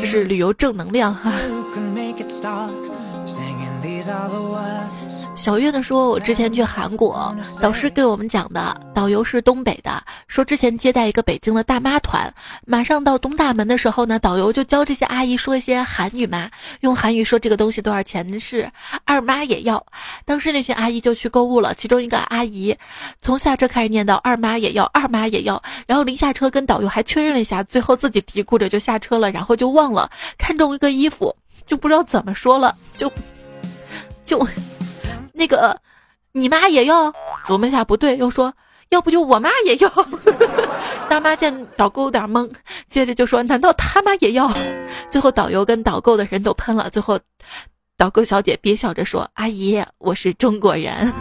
[0.00, 1.32] 这是旅游正能量哈。
[5.36, 12.32] 小月呢说，我之前去韩国，导师给我们讲的，导游是东北的，说之前接待一个北京的大妈团，
[12.66, 18.68] 马上到东大门的时候呢，导游就教这些阿姨说一些韩语嘛，用韩语说这个东西多少钱的是
[19.04, 19.84] 二妈也要。
[20.24, 22.74] 当时那群阿姨就去购物了，其中一个阿姨
[23.20, 33.12] 从下车开始念叨二妈也要，二妈也要，然后临下车跟导游还确认了一下，最后自己嘀咕着就下车了，然后就忘了看中一个衣服，就不知道怎么说了，就
[34.24, 34.44] 就。
[35.36, 35.80] 那个，
[36.32, 37.12] 你妈也要？
[37.46, 38.52] 琢磨一下不对，又说
[38.88, 39.88] 要不就我妈也要。
[41.08, 42.50] 大妈见导购有点懵，
[42.88, 44.50] 接着就说：难道他妈也要？
[45.10, 46.90] 最后导游跟导购的人都喷了。
[46.90, 47.18] 最后，
[47.96, 51.12] 导购小姐憋笑着说：阿姨，我是中国人。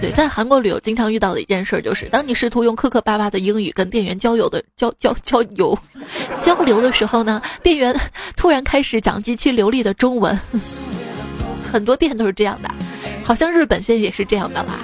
[0.00, 5.76] 对，在韩国旅游经常遇到的一件事就是，当你试图用磕磕巴巴的英语跟店员交友的交交交友
[6.40, 7.94] 交流的时候呢，店员
[8.36, 10.38] 突然开始讲极其流利的中文。
[11.72, 12.70] 很多店都是这样的，
[13.24, 14.78] 好像日本现在也是这样的啦。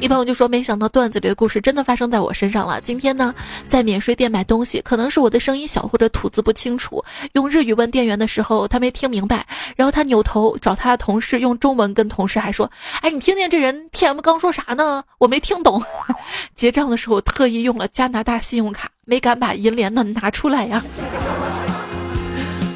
[0.00, 2.80] 一朋友就说：“没想到段子里的故事真的发生在我身上了。
[2.80, 3.34] 今天呢，
[3.68, 9.44] 在免税店买东西，可能是我的声音小或者吐字不清楚，用日语问店员的时候，他没听明白。
[9.74, 12.70] 然后他扭头找他的同事，用中文跟同事还说
[13.02, 15.02] ：‘哎，你听见这人 T M 刚说啥呢？
[15.18, 15.82] 我没听懂。
[16.54, 20.80] ’结账的时候特意用了加拿大信用卡，没敢把银联的拿出来呀。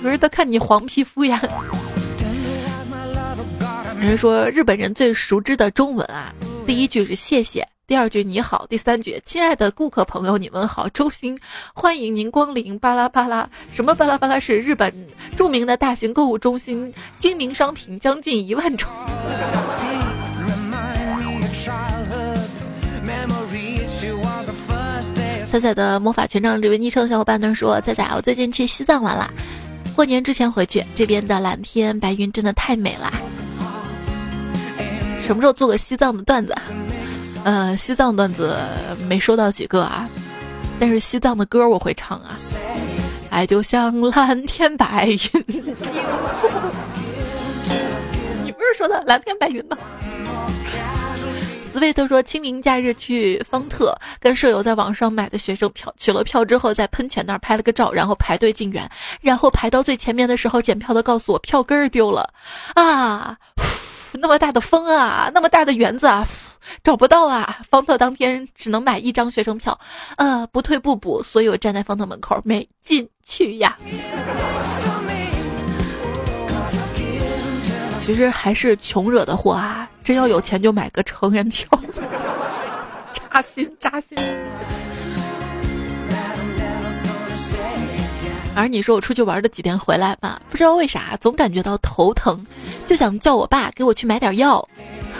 [0.03, 1.41] 不是他看你黄皮肤呀。
[4.01, 6.35] 人说日本人最熟知的中文啊。”
[6.67, 11.37] 第一句是谢谢，第二句你好，第三句亲爱的顾客朋友，你们好，周星
[11.75, 14.93] 欢迎您光临巴拉巴拉，什么巴拉巴拉是日本
[15.37, 18.89] 著名的大型购物中心，精明商品将近一万种。
[25.51, 29.31] 仔仔的魔法权杖这位昵称小伙伴呢说，仔仔，我最近去西藏玩啦，
[29.95, 33.13] 过年之前回去，这边的蓝天白云真的太美了。
[35.23, 36.55] 什么时候做个西藏的段子？
[37.45, 38.59] 呃，西藏段子
[39.09, 40.09] 没收到几个啊，
[40.79, 42.39] 但是西藏的歌我会唱啊。
[43.31, 45.19] 爱就像蓝天白云。
[48.45, 49.79] 你不是说的蓝天白云吗？
[51.73, 58.87] 斯维特说清明假日去方特，跟舍友在网上买的学生票，取了票之后在喷泉那儿拍了个照，然后排队进园，
[59.23, 62.29] 然后排到最前面的时候，检票的告诉我票根儿丢了
[62.75, 63.39] 啊。
[64.15, 66.27] 那么大的风啊，那么大的园子啊，
[66.85, 67.59] 找不到啊！
[67.69, 69.79] 方特当天只能买一张学生票，
[70.17, 73.77] 呃，不退不补，所以我站在方特门口没进去呀。
[78.01, 79.89] 其实还是穷惹的祸啊！
[80.05, 81.67] 真要有钱就买个成人票，
[83.31, 84.19] 扎 心扎心。
[88.55, 92.45] 而你说我出去玩的几天回来吧，不知道为啥总感觉到头疼，
[92.87, 94.69] 就想叫我爸给我去买点药。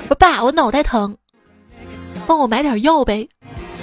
[0.09, 1.17] 我爸，我脑袋疼，
[2.27, 3.27] 帮我买点药呗。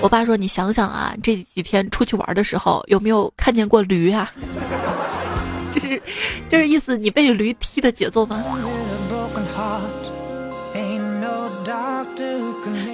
[0.02, 4.32] 我爸说：“你想想啊，这几天出去玩的时候有没有看见过驴啊？”
[5.72, 6.02] 这是
[6.50, 8.43] 这是意思，你被驴踢的节奏吗？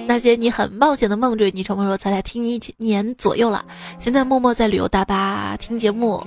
[0.06, 3.64] 那些你很冒险的梦，这位昵称朋友才才听你一年左右了，
[3.98, 6.24] 现在默默在旅游大巴听节目。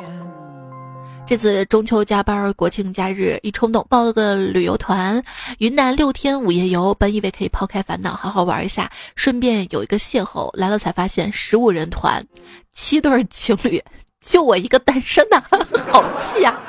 [1.26, 5.24] 这次中秋加班，国庆假日一冲动报了个旅游团，
[5.60, 6.94] 云南六天五夜游。
[6.96, 10.50] 本以为可以抛开烦恼，好好玩一下，顺便有一个邂逅。
[10.54, 12.26] 来了才发现十五人团，
[12.74, 13.82] 七对情侣，
[14.26, 15.42] 就我一个单身呐，
[15.92, 16.60] 好气呀！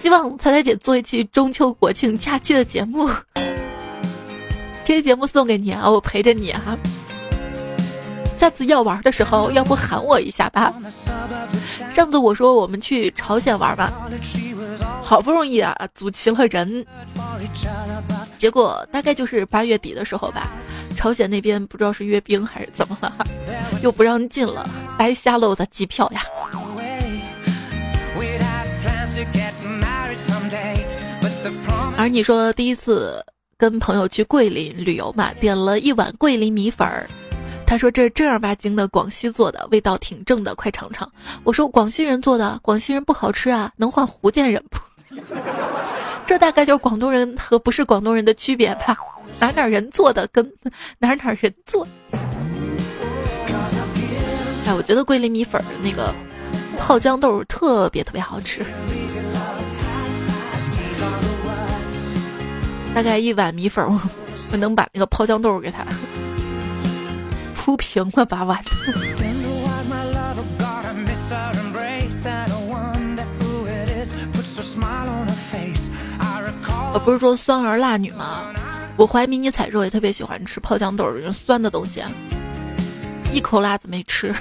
[0.00, 3.10] 希望彩彩姐做一期中秋国庆假期的节目。
[4.84, 6.78] 这期节目送给你啊，我陪着你啊。
[8.38, 10.74] 下次要玩的时候，要不喊我一下吧。
[11.90, 13.90] 上次我说我们去朝鲜玩吧，
[15.02, 16.84] 好不容易啊组齐了人，
[18.36, 20.48] 结果大概就是八月底的时候吧，
[20.94, 23.10] 朝鲜那边不知道是阅兵还是怎么了，
[23.82, 24.68] 又不让进了，
[24.98, 26.20] 白瞎了我的机票呀。
[31.96, 33.24] 而你说第一次。
[33.56, 37.08] 跟朋友去桂林旅游嘛，点了一碗桂林米粉儿。
[37.66, 41.10] 他说这正儿八经的广西做的，味道挺正的，快尝尝。
[41.44, 44.78] 我说广西人做的，广西人不好吃啊，能换福建人不？
[46.26, 48.96] 这大概就是广东人和不是广东人的区别吧？
[49.40, 50.44] 哪哪人做的跟
[50.98, 51.86] 哪哪人做？
[54.66, 56.14] 哎，我觉得桂林米粉儿那个
[56.78, 58.64] 泡豇豆特别特别好吃。
[62.94, 63.84] 大概一碗米粉，
[64.52, 65.84] 我能把那个泡豇豆给它
[67.54, 68.62] 铺平了，把碗。
[76.92, 78.44] 我不是说酸儿辣女吗？
[78.96, 82.00] 我怀迷你彩肉也特别喜欢吃泡豇豆这种酸的东西，
[83.32, 84.32] 一口辣子没吃。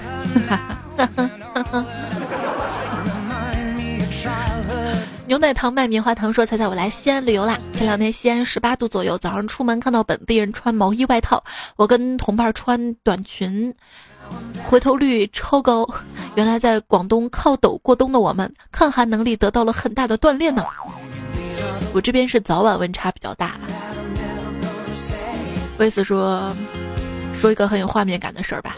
[5.25, 7.57] 牛奶糖卖棉花糖说：“彩彩，我来西安旅游啦！
[7.71, 11.41] 前两天西安十八度左右，早上出门看到本地人穿毛衣外套，
[11.77, 13.73] 我跟同伴穿短裙，
[14.67, 15.87] 回头率超高。
[16.35, 20.65] 原来在广东靠陡过冬的我们，抗寒能力得到了很大的锻炼呢。
[21.93, 23.57] 我这边是早晚温差比较大。”
[25.79, 26.53] 威斯说
[27.33, 28.75] ：“说一个很有画面感的事儿吧。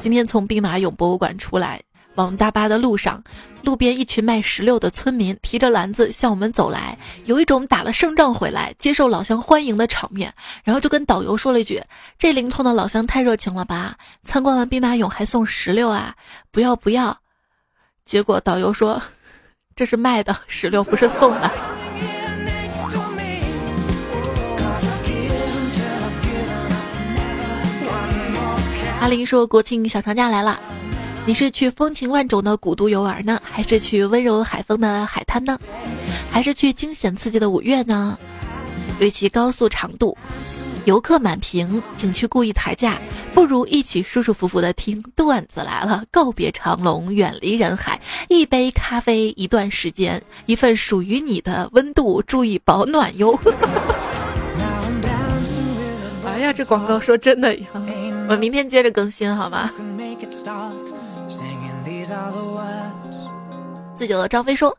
[0.00, 1.80] 今天从兵马俑博物馆出来。”
[2.16, 3.22] 往大巴的路上，
[3.62, 10.32] 路边一群卖石榴的村民提着篮子向我们走来，有一种打了胜仗回来接受老乡欢迎的场面。
[10.64, 11.82] 然后就跟导游说了一句
[12.18, 13.96] ：“这灵通的老乡太热情了吧！
[14.24, 16.14] 参观完兵马俑还送石榴啊？
[16.50, 17.16] 不要不要！”
[18.04, 19.00] 结果导游说
[19.76, 21.50] ：“这是卖的石榴，不是送的。”
[28.98, 30.58] 阿林说：“国庆小长假来了，
[31.26, 35.58] 你是去风情万种的古都游玩呢，还是去温柔海风的海滩呢？
[36.30, 38.16] 还是去惊险刺激的五岳呢？
[39.00, 40.16] 与其高速长度，
[40.84, 42.96] 游客满屏，景区故意抬价，
[43.34, 46.04] 不如一起舒舒服服的听段子来了。
[46.12, 53.36] 告别长龙，远离人海，一杯咖啡，一段时间，一份属于你的温度，注意保暖哟。
[56.24, 57.66] 哎呀，这广告说真的呀。”
[58.28, 59.72] 我明天接着更新，好吗？
[63.96, 64.76] 醉酒的张飞说：“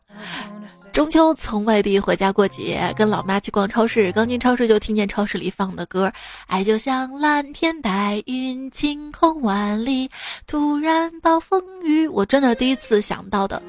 [0.92, 6.10] 中秋从外地回家过节，跟老妈去逛超市，刚进超市就听见超市里放的歌，
[6.46, 10.08] 爱就像蓝天白云，晴空万里，
[10.46, 12.08] 突然暴风雨。
[12.08, 13.62] 我真的第一次想到的，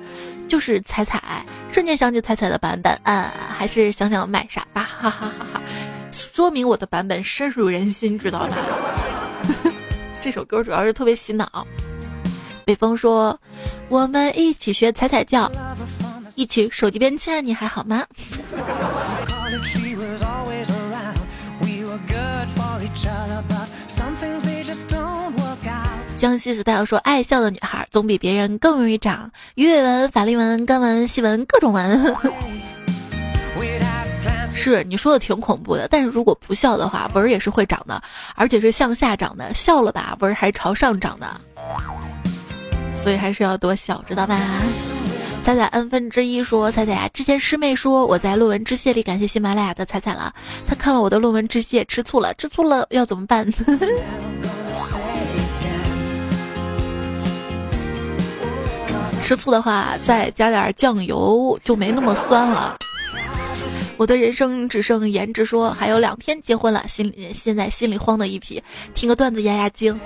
[0.48, 3.26] 就是彩彩，瞬间想起彩彩的版本，嗯，
[3.58, 5.62] 还是想想买啥吧，哈哈哈哈！
[6.12, 8.56] 说明我的版本深入人心，知道吧？”
[10.22, 11.68] 这首歌主要是特别洗脑。
[12.70, 13.36] 北风说
[13.90, 15.52] ：“我们一起学踩踩叫，
[16.36, 18.06] 一起手机边亲爱你还好吗？”
[26.20, 32.16] 江西 style 说：“爱笑的女孩总比别人更容易长鱼尾纹、法令纹、干纹、细纹，各种纹。”
[34.54, 38.00] 是你说的挺恐怖的，但是如果不笑的话，纹也是会长的，
[38.36, 41.42] 而且是向下长的；笑了吧，纹儿还朝上长的，
[43.02, 44.40] 所以还是要多笑，知道吧？
[45.42, 50.34] 彩彩 n 分之一说：彩彩啊，之前师妹说我在论文致谢里感谢喜马拉雅的彩彩了，
[50.68, 53.50] 她看了我的论文致谢，吃醋了，吃醋了要怎么办？
[59.24, 62.78] 吃醋的话，再加点酱油就没那么酸了。
[63.96, 68.62] 我的人生只剩颜值，说还有两天结婚了，心里现在心里慌的一批，
[68.94, 70.00] 听个段子压压惊。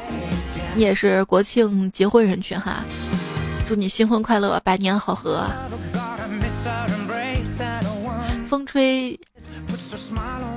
[0.76, 2.84] 你也是国庆结婚人群哈，
[3.68, 5.46] 祝你新婚快乐，百年好合。
[8.48, 9.20] 风吹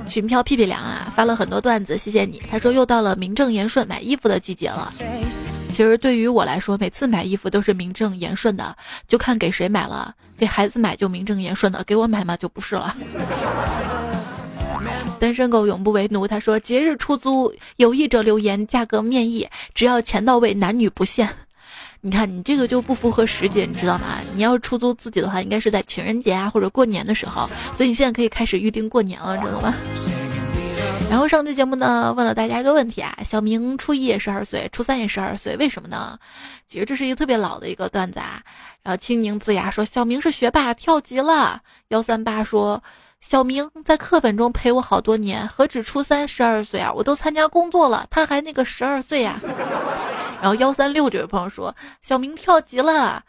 [0.07, 2.41] 裙飘屁屁凉啊，发了很多段子，谢谢你。
[2.49, 4.91] 他说又到了名正言顺买衣服的季节了。
[5.69, 8.75] 其实对于我来说，每次买衣服都是名正言顺的，
[9.07, 10.13] 就看给谁买了。
[10.37, 12.95] 给孩子买就名正言顺的，给我买嘛就不是了。
[15.19, 16.27] 单身狗永不为奴。
[16.27, 21.29] 他说节日出租，有意者留言，价格面议，只要钱到位，男女不限。
[22.01, 24.19] 你看你这个就不符合时节，你知道吗？
[24.35, 27.49] 你要是出租自己的话，应该是在情人节啊或者过年的时候。
[27.75, 29.73] 所以你现在可以开始预定过年了，知道吗？
[31.09, 36.19] 然后上期节目呢，问了大家一个问题啊，小明初一也十二岁，初三也十二岁，为什么呢？
[36.67, 38.41] 其实这是一个特别老的一个段子啊。
[38.83, 41.61] 然后青柠龇牙说，小明是学霸，跳级了。
[41.87, 42.83] 幺三八说，
[43.27, 49.37] 小明在课本中陪我好多年，何止初三十二岁啊，我都参加工作了，他还那个十二岁呀。
[50.41, 53.21] 然后幺三六这位朋友说，小明跳级了。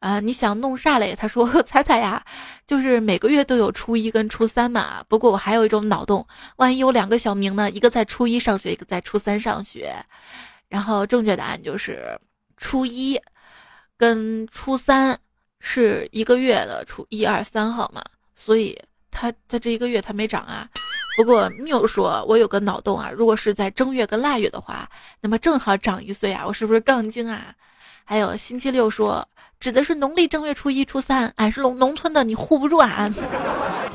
[0.00, 1.16] 啊，你想弄啥嘞？
[1.18, 2.22] 他说：“彩彩呀，
[2.66, 5.02] 就是每个月都有初一跟初三嘛。
[5.08, 6.26] 不过我还有一种脑洞，
[6.56, 7.70] 万一有两个小明呢？
[7.70, 9.96] 一个在初一上学，一个在初三上学。
[10.68, 12.20] 然后正确答案就是
[12.58, 13.18] 初一
[13.96, 15.18] 跟初三
[15.58, 18.04] 是一个月的初一二三号嘛。
[18.34, 18.78] 所以
[19.10, 20.68] 他在这一个月他没涨啊。
[21.16, 24.88] 不过缪说，我有个脑洞啊，如果是在正月跟腊月的话，
[25.20, 27.54] 那么正好长一岁啊，我是不是杠精啊？
[28.04, 29.26] 还有星期六说。”
[29.60, 33.12] 指的是农历正月初一、初三，俺是农农村的，你护不住俺。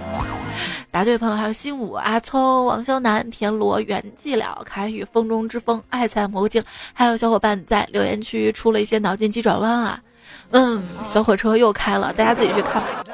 [0.92, 6.62] 答对朋友还有新武、阿聪、王潇南、田螺、袁寂了、凯宇、风中之风、爱菜魔镜，
[6.92, 10.02] 还有小伙伴在留言区出了一些脑筋急转弯啊。
[10.52, 13.06] 嗯，小火车又开了，大家自己去看吧。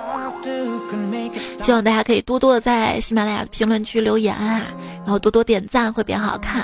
[1.62, 4.64] 希望大家可以多多的在喜马拉雅的评论区留言啊，
[4.99, 6.64] 然后多多点赞，会变好看。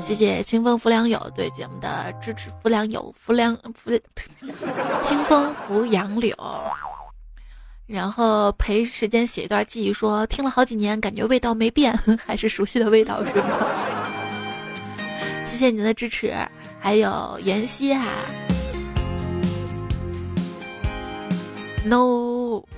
[0.00, 3.90] 谢谢清风拂良友对节目的支持，拂良友拂良拂，
[5.02, 6.34] 清风拂杨柳，
[7.86, 13.66] 然后陪时间写一段记忆，说听了好几年，感觉味道没变， 还是熟悉的味道，是吗？
[15.50, 16.34] 谢谢您的支持，
[16.80, 18.04] 还有妍希哈
[21.86, 22.33] ，no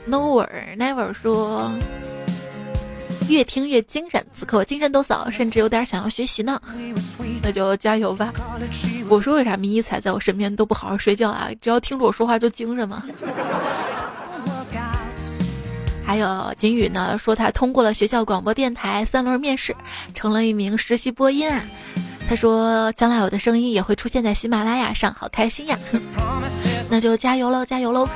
[0.06, 0.46] no
[0.78, 1.70] never 说。
[3.28, 6.60] 越听越精神，此刻我精神抖擞，甚至有点想要学习呢。
[7.42, 8.32] 那就加油吧！
[9.08, 11.48] 我说为啥迷彩在我身边都不好好睡觉啊？
[11.60, 13.02] 只要听着我说话就精神吗？
[16.04, 19.74] 还有金宇呢，说他通过了学校广播电台三轮面试，
[20.14, 21.60] 成了一名实习播音啊。
[22.28, 25.76] 他说将来我的声音也会出现在喜马拉雅上，好开心呀！
[26.88, 28.08] 那就加油喽，加油喽！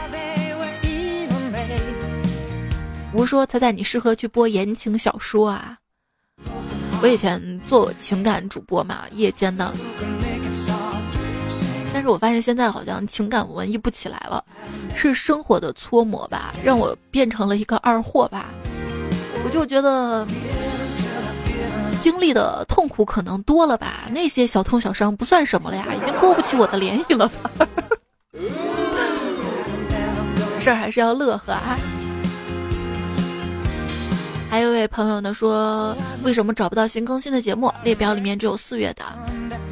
[3.12, 5.76] 吴说彩彩，你适合去播言情小说啊。
[7.02, 9.72] 我以前做情感主播嘛，夜间的。
[11.92, 14.44] 但是我发现现在好像情感文艺不起来了，
[14.94, 18.50] 是生活的搓磨吧，让我变成了一个二货吧。
[19.44, 20.24] 我就觉得
[22.00, 27.50] 经历的痛苦可能多了吧，那些小痛小伤不算什么了呀，已经勾不起我的涟漪了吧。
[30.61, 31.76] 事儿还是要乐呵啊。
[34.51, 37.72] 还有一位朋友呢说，为什么找不到新更新的节目？
[37.84, 39.05] 列表里面只有四月的，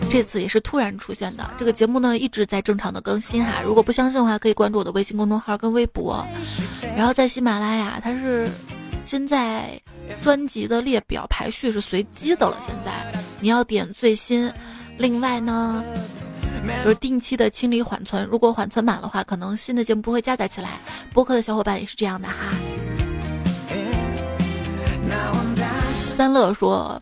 [0.09, 1.51] 这次也是突然出现的。
[1.59, 6.25] 这个节目呢一直在正常的更新哈，如果不相信的话，可以关注我的微信公众号跟微博。
[6.97, 8.49] 然后在喜马拉雅，它是
[9.05, 9.69] 现在
[10.23, 12.57] 专辑的列表排序是随机的了。
[12.65, 14.51] 现在你要点最新。
[14.97, 15.85] 另外呢，
[16.85, 20.79] 就是定期的清理缓存，如果缓存满的话，可能新的节目不会加载起来。
[21.13, 22.35] 播客的小伙伴也是这样的哈。
[26.17, 27.01] 三乐说：“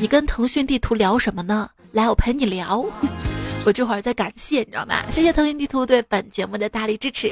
[0.00, 1.68] 你跟腾讯地图聊什么呢？
[1.92, 2.84] 来，我陪你聊。
[3.66, 4.94] 我这会儿在感谢，你知道吗？
[5.10, 7.30] 谢谢腾讯地图对本节目的大力支持，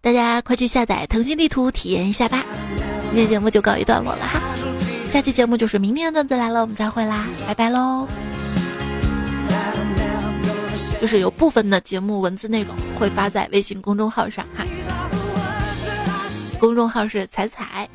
[0.00, 2.44] 大家快去下载腾讯地图体验一下吧。
[3.10, 4.40] 今天节目就告一段落了哈，
[5.10, 8.06] 下期节目就是明天的段子来了，我们再会啦，拜拜喽。
[11.00, 14.64] 就是有部分的节目文字内容会发在微信公众号上哈，
[16.60, 17.88] 公众号是彩彩，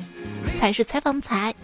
[0.58, 1.54] 才是采访才。”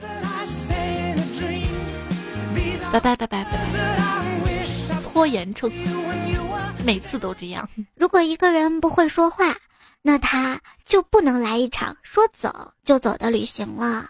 [2.90, 5.02] 拜拜拜拜拜拜！
[5.02, 5.70] 拖延症，
[6.84, 7.68] 每次都这样。
[7.96, 9.54] 如果一个人不会说话，
[10.00, 14.08] 那他就不能来一场说走就走的旅行了。